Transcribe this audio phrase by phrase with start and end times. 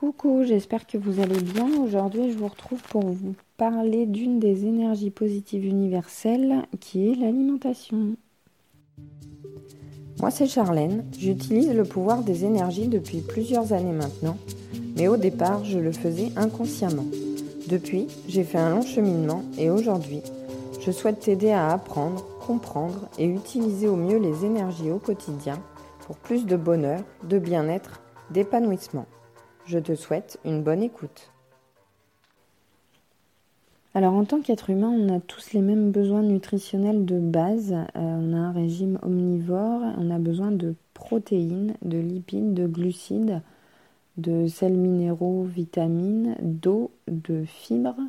[0.00, 1.68] Coucou, j'espère que vous allez bien.
[1.78, 8.16] Aujourd'hui, je vous retrouve pour vous parler d'une des énergies positives universelles qui est l'alimentation.
[10.18, 11.04] Moi, c'est Charlène.
[11.18, 14.38] J'utilise le pouvoir des énergies depuis plusieurs années maintenant,
[14.96, 17.04] mais au départ, je le faisais inconsciemment.
[17.68, 20.22] Depuis, j'ai fait un long cheminement et aujourd'hui,
[20.80, 25.60] je souhaite t'aider à apprendre, comprendre et utiliser au mieux les énergies au quotidien
[26.06, 29.04] pour plus de bonheur, de bien-être, d'épanouissement.
[29.66, 31.30] Je te souhaite une bonne écoute.
[33.92, 37.72] Alors en tant qu'être humain, on a tous les mêmes besoins nutritionnels de base.
[37.72, 43.42] Euh, on a un régime omnivore, on a besoin de protéines, de lipides, de glucides,
[44.16, 48.00] de sels minéraux, vitamines, d'eau, de fibres,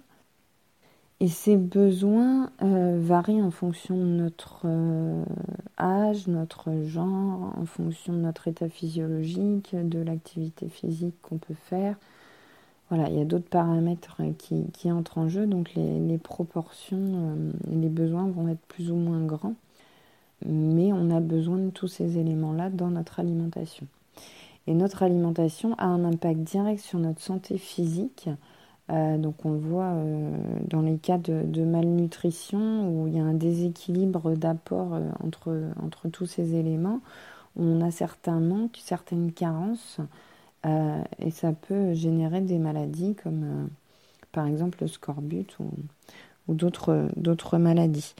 [1.22, 5.24] et ces besoins euh, varient en fonction de notre euh,
[5.78, 11.96] âge, notre genre, en fonction de notre état physiologique, de l'activité physique qu'on peut faire.
[12.90, 17.52] Voilà, il y a d'autres paramètres qui, qui, entrent en jeu, donc les, proportions, euh,
[17.70, 19.54] les besoins vont être plus ou moins grands,
[20.44, 23.86] mais on a besoin de tous ces éléments-là dans notre alimentation.
[24.66, 28.28] Et notre alimentation a un impact direct sur notre santé physique,
[28.92, 30.32] euh, donc on le voit euh,
[30.68, 36.10] dans les cas de, malnutrition où il y a un déséquilibre d'apport euh, entre, entre
[36.10, 37.00] tous ces éléments.
[37.56, 40.00] On a certains manques, certaines carences
[40.64, 43.68] et ça peut générer des maladies comme
[44.32, 48.14] par exemple le scorbut ou, d'autres maladies.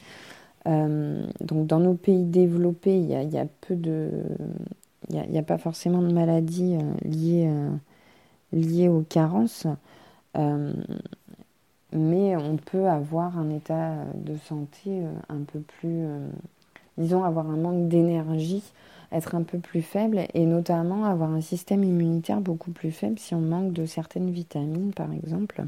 [0.66, 4.10] donc dans nos pays développés, il y a peu de...
[5.10, 7.52] Il n'y a, a, pas forcément de maladies liées,
[8.54, 9.68] liées aux carences.
[10.38, 10.74] Euh,
[11.94, 16.28] mais on peut avoir un état de santé euh, un peu plus, euh,
[16.98, 18.64] disons, avoir un manque d'énergie,
[19.12, 23.36] être un peu plus faible et notamment avoir un système immunitaire beaucoup plus faible si
[23.36, 25.66] on manque de certaines vitamines, par exemple.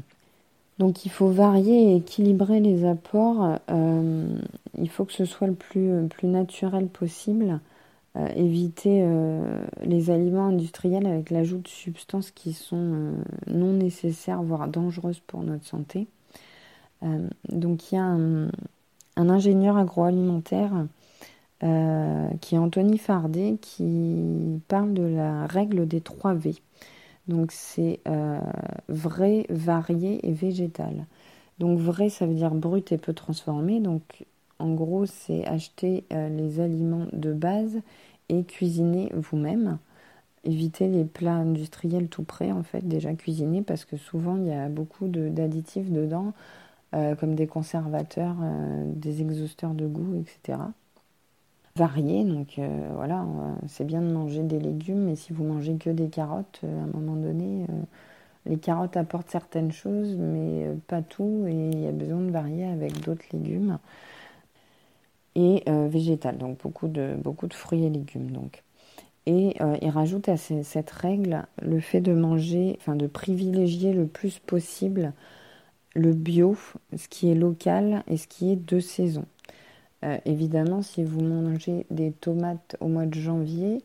[0.78, 3.58] Donc il faut varier et équilibrer les apports.
[3.68, 7.60] il faut que ce soit le plus, plus naturel possible.
[8.16, 13.12] Euh, éviter euh, les aliments industriels avec l'ajout de substances qui sont euh,
[13.48, 16.06] non nécessaires, voire dangereuses pour notre santé.
[17.50, 18.48] donc il y a un,
[19.16, 20.86] ingénieur agroalimentaire
[22.40, 26.54] qui est Anthony Fardet qui parle de la règle des 3 V.
[27.28, 28.00] Donc c'est
[28.88, 31.06] vrai, varié et végétal.
[31.58, 33.80] Donc vrai, ça veut dire brut et peu transformé.
[33.80, 34.24] Donc
[34.64, 37.80] en gros, c'est acheter les aliments de base
[38.28, 39.78] et cuisiner vous-même.
[40.44, 44.52] Évitez les plats industriels tout prêts, en fait, déjà cuisinés, parce que souvent il y
[44.52, 46.32] a beaucoup d'additifs dedans,
[46.94, 50.58] euh, comme des conservateurs, euh, des exhausteurs de goût, etc.
[51.76, 53.26] Variés, donc euh, voilà,
[53.66, 56.86] c'est bien de manger des légumes, mais si vous mangez que des carottes, à un
[56.86, 57.66] moment donné,
[58.46, 62.66] les carottes apportent certaines choses, mais pas tout, et il y a besoin de varier
[62.66, 63.78] avec d'autres légumes
[65.34, 68.30] et euh, végétal, donc beaucoup de, beaucoup de fruits et légumes.
[68.30, 68.62] Donc.
[69.26, 74.06] Et euh, il rajoute à cette règle le fait de manger, enfin de privilégier le
[74.06, 75.12] plus possible
[75.94, 76.56] le bio,
[76.96, 79.24] ce qui est local et ce qui est de saison.
[80.04, 83.82] Euh, évidemment, si vous mangez des tomates au mois de janvier,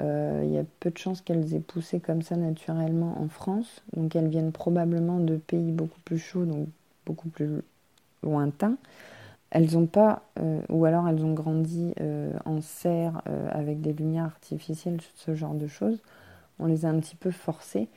[0.00, 3.82] il y a peu de chances qu'elles aient poussé comme ça naturellement en France.
[3.94, 6.68] Donc elles viennent probablement de pays beaucoup plus chauds, donc
[7.04, 7.60] beaucoup plus
[8.22, 8.78] lointains.
[9.50, 13.92] Elles ont pas, euh, ou alors elles ont grandi euh, en serre euh, avec des
[13.92, 16.00] lumières artificielles, ce genre de choses.
[16.60, 17.88] On les a un petit peu forcées.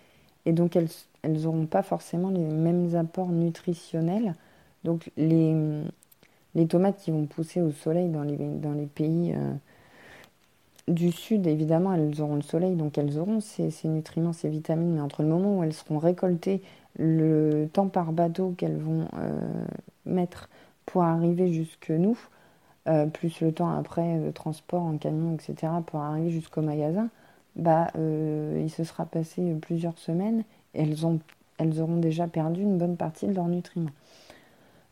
[0.46, 0.90] Et donc elles
[1.24, 4.36] n'auront pas forcément les mêmes apports nutritionnels.
[4.84, 5.56] Donc les,
[6.56, 9.34] les tomates qui vont pousser au soleil dans les, dans les pays
[10.90, 14.96] du sud, évidemment, elles auront le soleil, donc elles auront ces, nutriments, ces vitamines.
[14.96, 16.62] Mais entre le moment où elles seront récoltées,
[17.00, 19.08] le temps par bateau qu'elles vont
[20.06, 20.50] mettre
[20.86, 22.18] pour arriver jusque nous,
[22.88, 27.10] euh, plus le temps après de transport en camion, etc., pour arriver jusqu'au magasin,
[27.56, 30.44] bah, euh, il se sera passé plusieurs semaines
[30.74, 31.20] et elles, ont,
[31.58, 33.92] elles auront déjà perdu une bonne partie de leurs nutriments.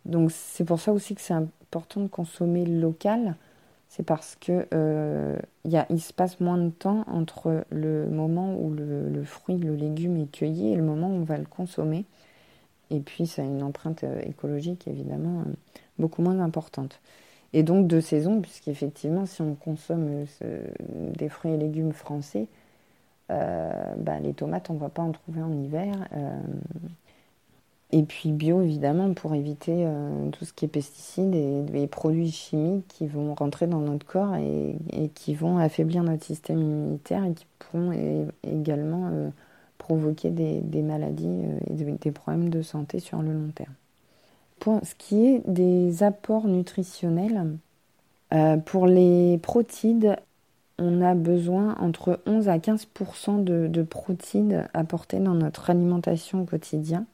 [0.05, 3.35] Donc c'est pour ça aussi que c'est important de consommer local.
[3.87, 8.55] C'est parce que euh, y a, il se passe moins de temps entre le moment
[8.55, 12.05] où le, fruit, le légume est cueilli et le moment où on va le consommer.
[12.91, 15.43] Et puis ça a une empreinte écologique évidemment
[15.97, 16.99] beaucoup moins importante.
[17.53, 20.25] Et donc de saison, puisqu'effectivement, si on consomme
[21.17, 22.47] des fruits et légumes français,
[23.31, 26.07] euh, bah, les tomates, on ne va pas en trouver en hiver.
[26.13, 26.39] Euh,
[27.93, 32.87] et puis bio, évidemment, pour éviter euh, tout ce qui est pesticides et, produits chimiques
[32.87, 34.75] qui vont rentrer dans notre corps et,
[35.13, 37.91] qui vont affaiblir notre système immunitaire et qui pourront
[38.43, 39.31] également
[39.81, 43.73] provoquer des, maladies et des, problèmes de santé sur le long terme.
[44.59, 47.57] Pour ce qui est des apports nutritionnels,
[48.65, 50.15] pour les protides,
[50.77, 52.87] on a besoin entre 11 à 15
[53.39, 57.05] de, de protides apportés dans notre alimentation quotidienne.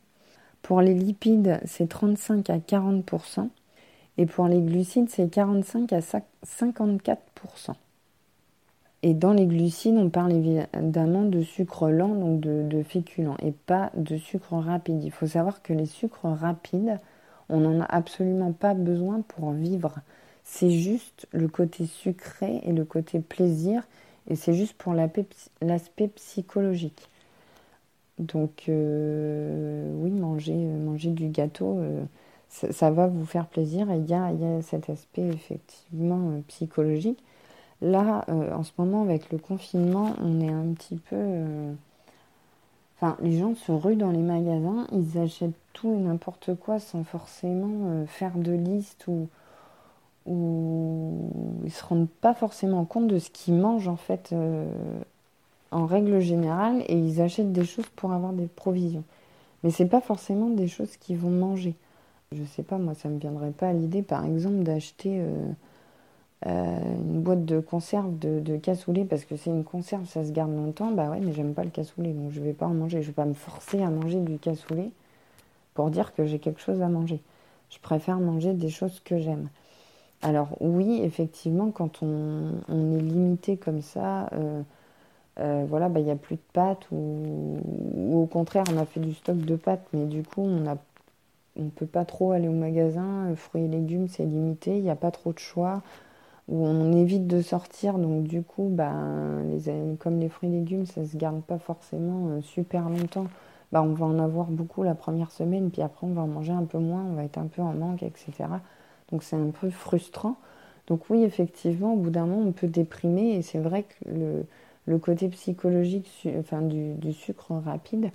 [0.62, 3.48] Pour les lipides, c'est 35 à 40%
[4.18, 7.87] et pour les glucides, c'est 45 à 54
[9.08, 13.54] Et dans les glucides, on parle évidemment de sucre lent, donc de, de féculents, et
[13.54, 15.02] pas de sucre rapide.
[15.02, 17.00] Il faut savoir que les sucres rapides,
[17.48, 20.00] on n'en a absolument pas besoin pour vivre.
[20.44, 23.88] C'est juste le côté sucré et le côté plaisir,
[24.30, 27.08] et c'est juste pour l'aspect psychologique.
[28.20, 32.04] Donc euh, oui, manger, euh, manger du gâteau, euh,
[32.50, 37.24] ça, va vous faire plaisir et il y a, cet aspect effectivement psychologique.
[37.82, 41.16] Là, en ce moment, avec le confinement, on est un petit peu...
[42.96, 47.04] Enfin, les gens se ruent dans les magasins, ils achètent tout et n'importe quoi sans
[47.04, 49.28] forcément faire de liste ou,
[50.26, 51.30] ou
[51.64, 54.34] ils se rendent pas forcément compte de ce qu'ils mangent en fait
[55.72, 59.04] en règle générale et ils achètent des choses pour avoir des provisions.
[59.64, 61.76] Mais c'est pas forcément des choses qu'ils vont manger.
[62.32, 65.52] Je sais pas, moi ça me viendrait pas à l'idée par exemple d'acheter euh, euh,
[66.46, 70.92] une boîte de conserve de, cassoulet parce que c'est une conserve, ça se garde longtemps.
[70.92, 73.02] Bah ouais, mais j'aime pas le cassoulet donc je vais pas en manger.
[73.02, 74.92] Je vais pas me forcer à manger du cassoulet
[75.74, 77.22] pour dire que j'ai quelque chose à manger.
[77.70, 79.50] Je préfère manger des choses que j'aime.
[80.22, 84.62] Alors oui, effectivement, quand on, est limité comme ça, euh,
[85.40, 87.60] euh, voilà, bah, il n'y a plus de pâtes ou,
[88.14, 90.76] au contraire, on a fait du stock de pâtes, mais du coup, on ne
[91.60, 93.28] on peut pas trop aller au magasin.
[93.28, 95.82] Euh, fruits et légumes, c'est limité, il n'y a pas trop de choix.
[96.48, 98.94] Ou on évite de sortir, donc du coup, bah,
[100.00, 103.28] comme les fruits et légumes, ça ne se garde pas forcément euh, super longtemps.
[103.74, 106.54] Bah, on va en avoir beaucoup la première semaine, puis après on va en manger
[106.54, 108.32] un peu moins, on va être un peu en manque, etc.
[109.12, 110.38] Donc c'est un peu frustrant.
[110.88, 114.46] Donc oui, effectivement, au bout d'un moment, on peut déprimer, et c'est vrai que
[114.86, 116.10] le, côté psychologique
[116.62, 118.10] du, sucre rapide,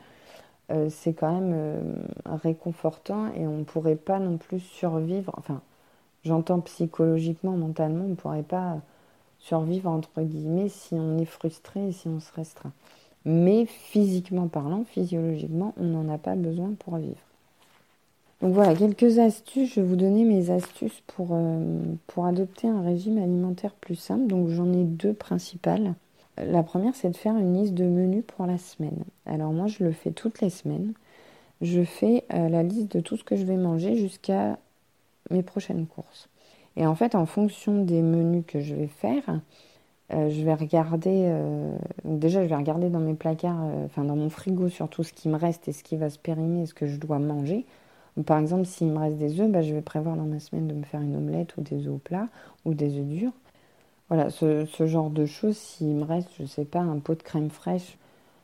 [0.71, 1.81] euh, c'est quand même euh,
[2.43, 5.35] réconfortant et on ne pourrait pas non plus survivre,
[6.25, 8.79] j'entends psychologiquement, mentalement, on ne pourrait pas
[9.39, 12.73] survivre entre guillemets si on est frustré et si on se restreint.
[13.25, 17.17] Mais physiquement parlant, physiologiquement, on n'en a pas besoin pour vivre.
[18.41, 19.75] Donc voilà, quelques astuces.
[19.75, 24.27] Je vais vous donner mes astuces pour, euh, pour adopter un régime alimentaire plus simple.
[24.27, 25.95] Donc j'en ai deux principales.
[26.37, 29.05] La première, c'est de faire une liste de menus pour la semaine.
[29.27, 30.93] Alors moi, je le fais toutes les semaines.
[31.61, 34.59] Je fais euh, la liste de tout ce que je vais manger jusqu'à
[35.33, 36.29] mes prochaines courses.
[36.77, 39.41] Et en fait, en fonction des menus que je vais faire,
[40.13, 41.27] euh, je vais regarder.
[41.27, 45.13] Euh, déjà, je vais regarder dans mes placards, enfin dans mon frigo, sur tout ce
[45.13, 47.67] qui me reste et ce qui va se périmer ce que je dois manger.
[48.27, 50.75] par exemple, s'il me reste des œufs, bah, je vais prévoir dans ma semaine de
[50.75, 52.29] me faire une omelette ou des œufs plats
[52.65, 53.33] ou des œufs durs.
[54.15, 57.23] Voilà, ce, genre de choses, s'il me reste, je ne sais pas, un pot de
[57.23, 57.97] crème fraîche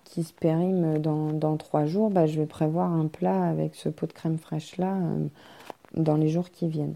[0.04, 4.06] qui se périme dans, trois jours, bah, je vais prévoir un plat avec ce pot
[4.06, 5.26] de crème fraîche-là euh,
[5.94, 6.94] dans les jours qui viennent.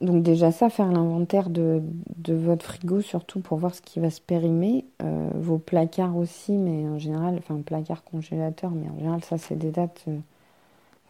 [0.00, 1.80] Donc déjà ça, faire l'inventaire de,
[2.28, 4.84] votre frigo, surtout pour voir ce qui va se périmer.
[5.02, 9.54] Euh, vos placards aussi, mais en général, enfin placard congélateur, mais en général ça c'est
[9.54, 10.18] des dates, euh,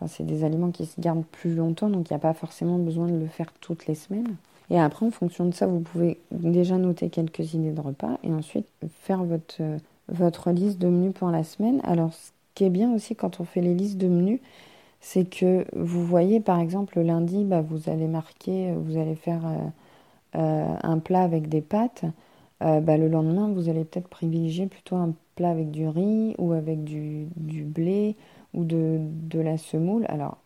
[0.06, 3.08] c'est des aliments qui se gardent plus longtemps, donc il n'y a pas forcément besoin
[3.08, 4.36] de le faire toutes les semaines.
[4.70, 8.32] Et après, en fonction de ça, vous pouvez déjà noter quelques idées de repas et
[8.32, 8.66] ensuite
[9.02, 11.80] faire votre, euh, votre liste de menus pour la semaine.
[11.84, 14.40] Alors, ce qui est bien aussi quand on fait les listes de menus,
[15.02, 19.16] c'est que vous voyez, par exemple, le lundi, bah, vous allez marquer, euh, vous allez
[19.16, 19.42] faire
[20.36, 22.04] euh, un plat avec des pâtes.
[22.60, 26.84] bah, le lendemain, vous allez peut-être privilégier plutôt un plat avec du riz ou avec
[26.84, 28.16] du, blé
[28.54, 29.00] ou de,
[29.34, 30.06] la semoule.
[30.08, 30.38] Alors,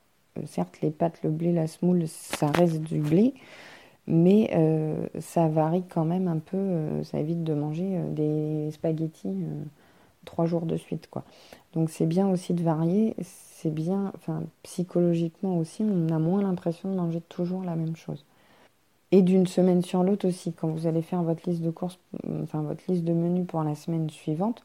[0.47, 3.35] certes, les pâtes, le blé, la semoule, ça reste du blé
[4.07, 8.71] mais euh, ça varie quand même un peu, euh, ça évite de manger euh, des
[8.73, 9.37] spaghettis
[10.27, 11.09] trois jours de suite.
[11.11, 11.25] quoi.
[11.73, 16.91] Donc c'est bien aussi de varier, c'est bien, enfin psychologiquement aussi, on a moins l'impression
[16.91, 18.25] de manger toujours la même chose.
[19.13, 21.99] Et d'une semaine sur l'autre aussi, quand vous allez faire votre liste de courses,
[22.43, 24.63] enfin votre liste de menus pour la semaine suivante,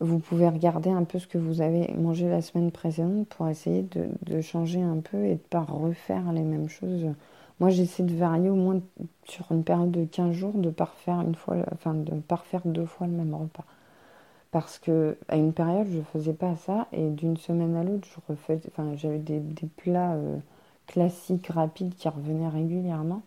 [0.00, 3.82] vous pouvez regarder un peu ce que vous avez mangé la semaine précédente pour essayer
[3.82, 7.08] de, changer un peu et de ne pas refaire les mêmes choses
[7.60, 8.80] moi, j'essaie de varier au moins
[9.24, 11.96] sur une période de 15 jours, de ne une fois, enfin,
[12.28, 13.64] pas refaire deux fois le même repas.
[14.50, 18.32] Parce que à une période, je faisais pas ça, et d'une semaine à l'autre, je
[18.32, 19.40] refaisais, j'avais des,
[19.76, 20.36] plats euh,
[20.86, 23.22] classiques, rapides, qui revenaient régulièrement.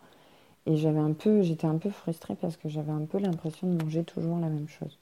[0.66, 3.82] Et j'avais un peu, j'étais un peu frustrée parce que j'avais un peu l'impression de
[3.82, 4.98] manger toujours la même chose.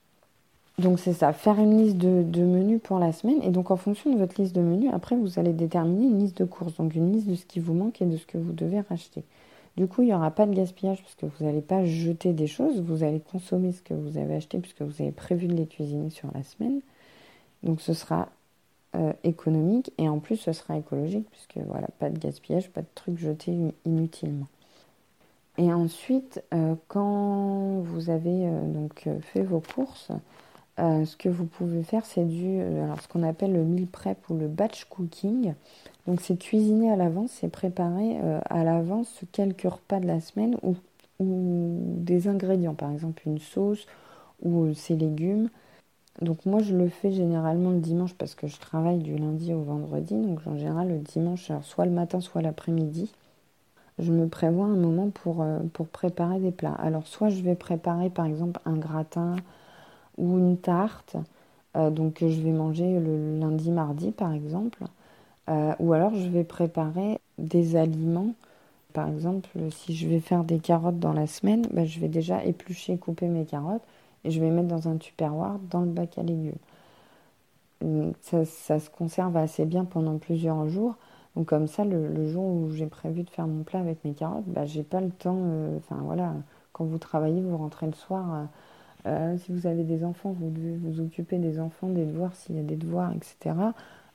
[0.79, 3.43] Donc c'est ça, faire une liste de, de, menus pour la semaine.
[3.43, 6.39] Et donc en fonction de votre liste de menus, après vous allez déterminer une liste
[6.39, 6.77] de courses.
[6.77, 9.23] Donc une liste de ce qui vous manque et de ce que vous devez racheter.
[9.81, 12.47] Du coup, il n'y aura pas de gaspillage parce que vous n'allez pas jeter des
[12.47, 12.83] choses.
[12.83, 16.11] Vous allez consommer ce que vous avez acheté puisque vous avez prévu de les cuisiner
[16.11, 16.83] sur la semaine.
[17.63, 18.29] Donc ce sera
[18.95, 22.89] euh, économique et en plus ce sera écologique puisque voilà, pas de gaspillage, pas de
[22.95, 23.57] trucs jetés
[23.87, 24.49] inutilement.
[25.57, 30.11] Et ensuite, euh, quand vous avez euh, donc fait vos courses,
[30.77, 34.35] ce que vous pouvez faire, c'est du, alors ce qu'on appelle le meal prep ou
[34.35, 35.55] le batch cooking.
[36.11, 40.57] Donc c'est cuisiner à l'avance, c'est préparer euh, à l'avance quelques repas de la semaine
[40.65, 40.75] ou,
[41.21, 43.87] des ingrédients, par exemple une sauce
[44.43, 45.51] ou ses légumes.
[46.21, 49.63] Donc moi je le fais généralement le dimanche parce que je travaille du lundi au
[49.63, 53.13] vendredi, donc en général le dimanche, soit le matin, soit l'après-midi.
[54.01, 56.75] Je me prévois un moment pour, pour préparer des plats.
[56.75, 59.37] Alors soit je vais préparer par exemple un gratin,
[60.19, 61.15] ou une tarte,
[61.77, 64.83] euh, donc que je vais manger le lundi, mardi par exemple.
[65.51, 68.35] Euh, ou alors je vais préparer des aliments.
[68.93, 72.45] Par exemple, si je vais faire des carottes dans la semaine, ben, je vais déjà
[72.45, 73.83] éplucher, couper mes carottes
[74.25, 76.53] et je vais mettre dans un tupperware dans le bac à légumes.
[77.83, 80.97] Hum, ça, ça, se conserve assez bien pendant plusieurs jours.
[81.37, 84.45] Donc comme ça, le, jour où j'ai prévu de faire mon plat avec mes carottes,
[84.47, 85.39] ben, j'ai pas le temps.
[85.39, 86.35] Euh, enfin voilà,
[86.73, 88.49] quand vous travaillez, vous rentrez le soir.
[89.07, 92.57] Euh, si vous avez des enfants, vous devez vous occuper des enfants, des devoirs s'il
[92.57, 93.55] y a des devoirs, etc.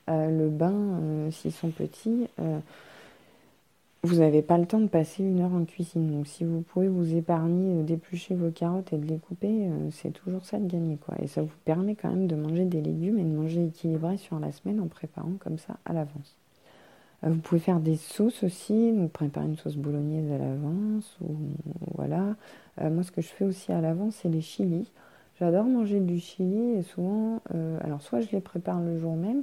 [0.10, 2.28] Euh, le bain, euh, s'ils sont petits,
[4.04, 6.12] vous n'avez pas le temps de passer une heure en cuisine.
[6.12, 10.46] Donc si vous pouvez vous épargner d'éplucher vos carottes et de les couper, c'est toujours
[10.46, 10.98] ça de gagner.
[10.98, 11.16] Quoi.
[11.24, 14.40] Et ça vous permet quand même de manger des légumes et de manger équilibré sur
[14.40, 16.38] la semaine en préparant comme ça à l'avance.
[17.24, 21.36] Vous pouvez faire des sauces aussi, donc préparer une sauce bolognaise à l'avance, ou
[21.96, 22.36] voilà.
[22.82, 24.92] Euh, moi, ce que je fais aussi à l'avance, c'est les chilis.
[25.40, 29.42] J'adore manger du chili et souvent, euh, alors soit je les prépare le jour même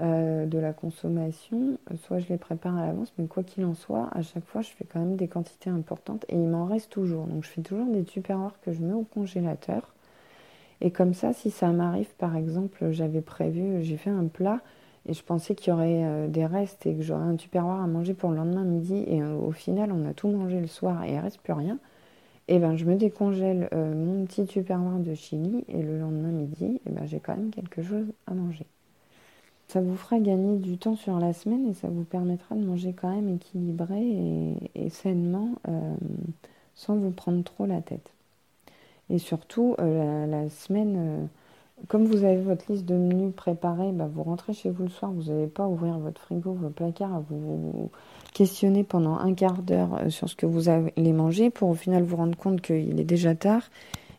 [0.00, 4.08] euh, de la consommation, soit je les prépare à l'avance, mais quoi qu'il en soit,
[4.12, 7.26] à chaque fois, je fais quand même des quantités importantes et il m'en reste toujours.
[7.26, 9.94] Donc, je fais toujours des tupperwares que je mets au congélateur.
[10.80, 14.60] Et comme ça, si ça m'arrive, par exemple, j'avais prévu, j'ai fait un plat
[15.06, 18.14] et je pensais qu'il y aurait des restes et que j'aurais un tupperware à manger
[18.14, 19.04] pour le lendemain midi.
[19.06, 21.78] Et au final, on a tout mangé le soir et il reste plus rien
[22.50, 26.32] et eh ben, je me décongèle euh, mon petit tupperware de chili et le lendemain
[26.32, 28.66] midi, et eh ben, j'ai quand même quelque chose à manger.
[29.70, 32.92] Ça vous fera gagner du temps sur la semaine et ça vous permettra de manger
[32.92, 34.02] quand même équilibré
[34.74, 35.94] et, sainement euh,
[36.74, 38.10] sans vous prendre trop la tête.
[39.10, 41.28] Et surtout, euh, la, semaine,
[41.86, 45.12] comme vous avez votre liste de menus préparée, bah, vous rentrez chez vous le soir,
[45.12, 47.90] vous n'allez pas ouvrir votre frigo, votre placard, vous, vous
[48.34, 52.02] questionner pendant un quart d'heure euh, sur ce que vous allez manger pour au final
[52.02, 53.70] vous rendre compte qu'il est déjà tard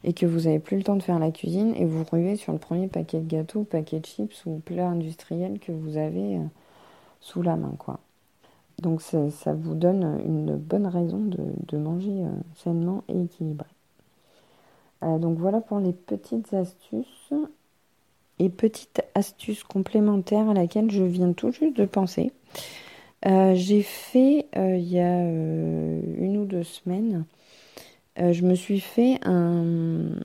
[0.03, 2.53] et que vous n'avez plus le temps de faire la cuisine et vous ruez sur
[2.53, 6.43] le premier paquet de gâteaux, paquet de chips ou plat industriel que vous avez euh,
[7.19, 7.73] sous la main.
[7.77, 7.99] quoi.
[8.81, 13.67] Donc ça, vous donne une bonne raison de, manger euh, sainement et équilibré.
[15.01, 17.33] donc voilà pour les petites astuces.
[18.39, 22.31] Et petite astuce complémentaire à laquelle je viens tout juste de penser.
[23.27, 27.25] Euh, j'ai fait euh, il y a euh, une ou deux semaines,
[28.17, 30.15] je me suis fait un,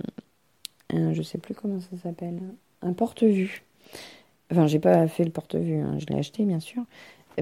[0.91, 2.41] je sais plus comment ça s'appelle,
[2.83, 3.63] un porte-vue.
[4.51, 6.83] Enfin, j'ai pas fait le porte-vue, hein, je l'ai acheté bien sûr,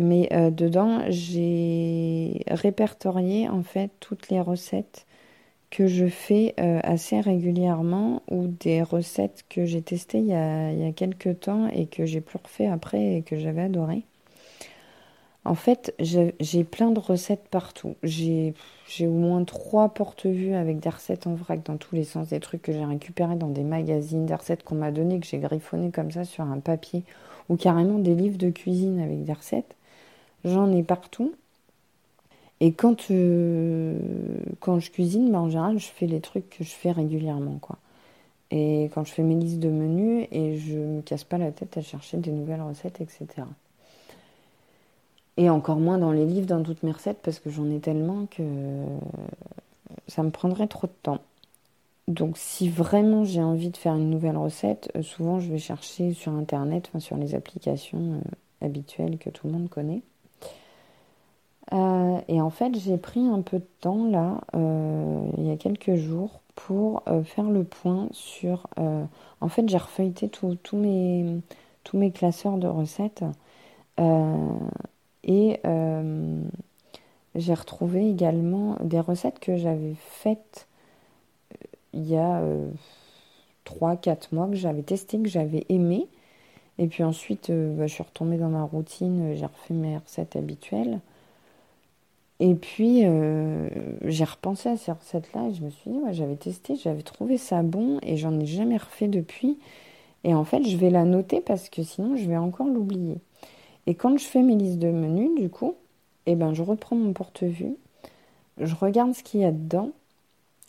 [0.01, 5.07] mais dedans j'ai répertorié en fait toutes les recettes
[5.71, 10.95] que je fais assez régulièrement ou des recettes que j'ai testées il y, a, il
[10.95, 14.05] quelques temps et que j'ai plus refait après et que j'avais adoré.
[15.45, 17.97] En fait, j'ai plein de recettes partout.
[18.03, 18.55] J'ai
[19.01, 22.63] au moins trois porte-vues avec des recettes en vrac dans tous les sens, des trucs
[22.63, 26.11] que j'ai récupérés dans des magazines, des recettes qu'on m'a données, que j'ai griffonnées comme
[26.11, 27.03] ça sur un papier,
[27.51, 29.75] ou carrément des livres de cuisine avec des recettes.
[30.45, 31.35] J'en ai partout.
[32.61, 33.99] Et quand, euh,
[34.79, 37.59] je cuisine, bah, en général, je fais les trucs que je fais régulièrement.
[37.61, 37.79] quoi.
[38.51, 41.77] Et quand je fais mes listes de menus, et je me casse pas la tête
[41.77, 43.27] à chercher des nouvelles recettes, etc.
[45.37, 48.27] Et encore moins dans les livres, dans toutes mes recettes, parce que j'en ai tellement
[48.27, 48.43] que
[50.07, 51.19] ça me prendrait trop de temps.
[52.09, 56.13] Donc si vraiment j'ai envie de faire une nouvelle recette, euh, souvent je vais chercher
[56.13, 60.03] sur Internet, enfin, sur les applications euh, habituelles que tout le monde connaît.
[61.73, 64.41] Euh, et en fait, j'ai pris un peu de temps là,
[65.39, 68.69] il y a quelques jours, pour faire le point sur...
[68.77, 71.41] en fait, j'ai refeuilleté tous mes,
[71.83, 73.25] tous mes classeurs de recettes.
[75.25, 76.43] Et euh,
[77.35, 80.69] j'ai retrouvé également des recettes que j'avais faites
[81.53, 82.71] euh, il y a euh,
[83.67, 86.09] 3-4 mois que j'avais testé, que j'avais aimé.
[86.79, 91.01] Et puis ensuite, bah, je suis retombée dans ma routine, j'ai refait mes recettes habituelles.
[92.41, 93.69] Et puis, euh,
[94.05, 97.63] j'ai repensé à ces recettes-là et je me suis dit, j'avais testé, j'avais trouvé ça
[97.63, 99.59] bon et j'en ai jamais refait depuis.
[100.25, 103.19] Et en fait, je vais la noter parce que sinon, je vais encore l'oublier.
[103.87, 105.75] Et quand je fais mes listes de menus, du coup,
[106.27, 107.77] eh ben, je reprends mon porte-vue,
[108.59, 109.91] je regarde ce qu'il y a dedans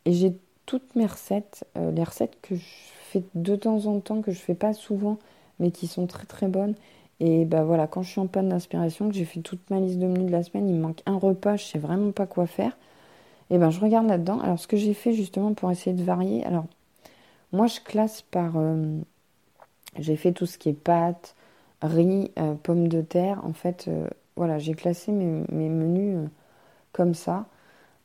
[0.06, 2.64] et j'ai toutes mes recettes, euh, les recettes que je
[3.10, 5.18] fais de temps en temps, que je fais pas souvent,
[5.60, 6.76] mais qui sont très très bonnes.
[7.20, 10.00] Et ben voilà, quand je suis en panne d'inspiration, que j'ai fait toute ma liste
[10.00, 12.46] de menus de la semaine, il me manque un repas, je sais vraiment pas quoi
[12.48, 12.78] faire.
[13.50, 14.40] Et ben je regarde là-dedans.
[14.40, 16.66] Alors ce que j'ai fait justement pour essayer de varier, alors
[17.54, 19.00] moi je classe par, euh,
[19.98, 21.36] j'ai fait tout ce qui est pâtes,
[21.88, 23.42] riz, euh, pommes de terre.
[23.46, 26.30] En fait, euh, voilà, j'ai classé mes, menus
[26.94, 27.46] comme ça.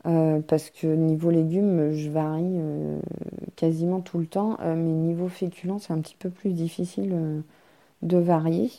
[0.05, 2.59] parce que niveau légumes, je varie
[3.57, 4.57] quasiment tout le temps.
[4.63, 7.43] mais niveau féculents, c'est un petit peu plus difficile
[8.03, 8.71] de varier.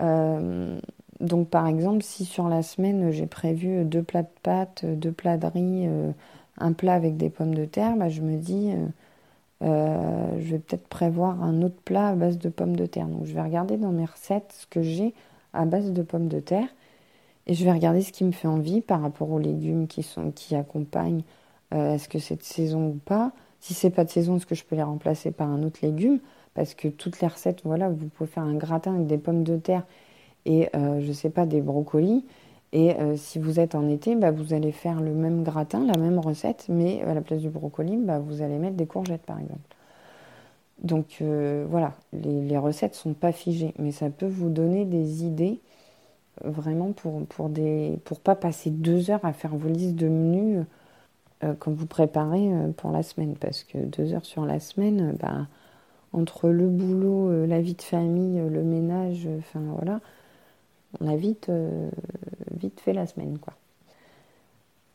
[0.00, 0.78] Euh,
[1.20, 5.36] donc par exemple, si sur la semaine j'ai prévu deux plats de pâtes, deux plats
[5.36, 6.12] de riz, euh,
[6.58, 8.70] un plat avec des pommes de terre, bah, je me dis
[9.62, 13.06] euh, je vais peut-être prévoir un autre plat à base de pommes de terre.
[13.06, 15.14] Donc je vais regarder dans mes recettes ce que j'ai
[15.52, 16.68] à base de pommes de terre
[17.46, 20.30] et je vais regarder ce qui me fait envie par rapport aux légumes qui sont
[20.30, 21.22] qui accompagnent.
[21.72, 24.64] est-ce que c'est de saison ou pas Si c'est pas de saison, est-ce que je
[24.64, 26.20] peux les remplacer par un autre légume?
[26.54, 29.56] Parce que toutes les recettes, voilà, vous pouvez faire un gratin avec des pommes de
[29.56, 29.84] terre
[30.44, 32.24] et euh, je sais pas des brocolis.
[32.72, 35.98] Et euh, si vous êtes en été, bah, vous allez faire le même gratin, la
[35.98, 39.38] même recette, mais à la place du brocoli, bah, vous allez mettre des courgettes par
[39.38, 39.60] exemple.
[40.82, 45.60] Donc euh, voilà, les, recettes sont pas figées, mais ça peut vous donner des idées
[46.44, 47.50] vraiment pour pour
[48.04, 50.64] pour pas passer deux heures à faire vos listes de menus
[51.58, 55.46] quand vous préparez pour la semaine, parce que deux heures sur la semaine, bah
[56.12, 60.00] entre le boulot, euh, la vie de famille, euh, le ménage, euh, enfin voilà,
[61.00, 61.50] on a vite,
[62.52, 63.54] vite fait la semaine quoi.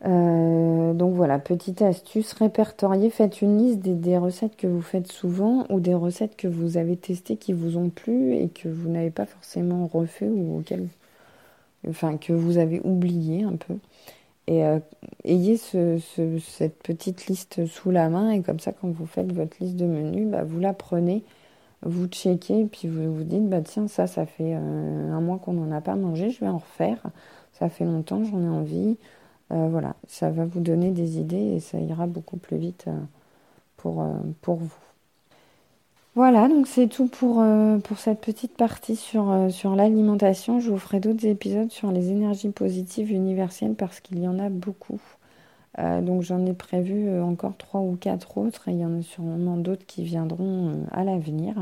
[0.04, 5.80] donc voilà, petite astuce, répertoriez, faites une liste des, recettes que vous faites souvent ou
[5.80, 9.26] des recettes que vous avez testées qui vous ont plu et que vous n'avez pas
[9.26, 10.88] forcément refait ou auxquelles,
[11.88, 13.76] enfin que vous avez oublié un peu.
[14.48, 14.80] Et euh,
[15.24, 16.00] ayez ce,
[16.42, 19.86] cette petite liste sous la main et comme ça, quand vous faites votre liste de
[19.86, 21.24] menus, bah, vous la prenez,
[21.86, 25.38] vous checkez et puis vous vous dites, bah tiens, ça, ça fait euh, un mois
[25.38, 27.02] qu'on n'en a pas mangé, je vais en refaire.
[27.54, 28.98] Ça fait longtemps, j'en ai envie.
[29.52, 32.86] Euh, voilà, ça va vous donner des idées et ça ira beaucoup plus vite
[33.78, 34.06] pour,
[34.42, 34.74] pour vous.
[36.16, 40.60] Voilà, donc c'est tout pour, euh, pour cette petite partie sur, euh, sur l'alimentation.
[40.60, 44.50] Je vous ferai d'autres épisodes sur les énergies positives universelles parce qu'il y en a
[44.50, 45.02] beaucoup.
[45.80, 49.02] Euh, donc j'en ai prévu encore trois ou quatre autres et il y en a
[49.02, 51.56] sûrement d'autres qui viendront à l'avenir.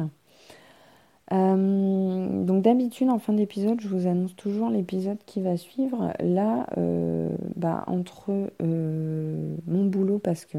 [1.31, 6.13] donc d'habitude en fin d'épisode, je vous annonce toujours l'épisode qui va suivre.
[6.19, 6.67] Là,
[7.55, 10.57] bah, entre mon boulot parce que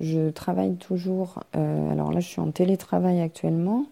[0.00, 1.42] je travaille toujours.
[1.56, 3.86] Euh, alors là, je suis en télétravail actuellement.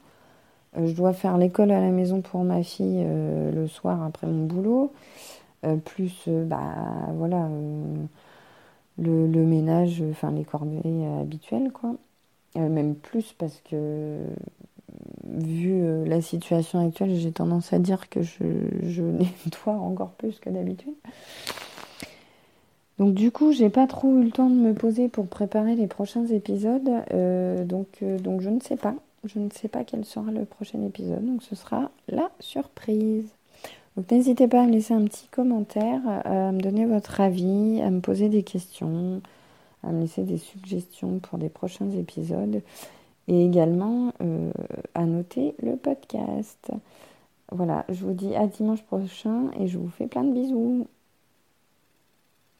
[0.77, 4.27] Euh, je dois faire l'école à la maison pour ma fille euh, le soir après
[4.27, 4.93] mon boulot.
[5.87, 6.61] plus, bah
[7.15, 7.49] voilà,
[8.99, 10.81] le, ménage, enfin les corvées
[11.21, 11.97] habituelles, quoi.
[12.55, 14.21] même plus parce que
[15.25, 18.45] vu la situation actuelle, j'ai tendance à dire que je,
[18.83, 19.03] je
[19.47, 20.95] nettoie encore plus que d'habitude.
[22.99, 25.87] Donc du coup, j'ai pas trop eu le temps de me poser pour préparer les
[25.87, 26.89] prochains épisodes.
[27.13, 28.95] Euh, donc, euh, donc je ne sais pas.
[29.25, 31.25] Je ne sais pas quel sera le prochain épisode.
[31.25, 33.29] Donc ce sera la surprise.
[33.97, 37.91] Donc n'hésitez pas à me laisser un petit commentaire, à me donner votre avis, à
[37.91, 39.23] me poser des questions,
[39.85, 42.63] à me laisser des suggestions pour des prochains épisodes.
[43.27, 44.53] Et également euh,
[44.95, 46.71] à noter le podcast.
[47.53, 50.87] Voilà, je vous dis à dimanche prochain et je vous fais plein de bisous.